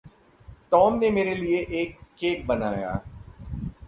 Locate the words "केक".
2.19-2.47